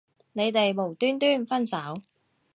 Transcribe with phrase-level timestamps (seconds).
[0.33, 1.93] 你哋無端端分手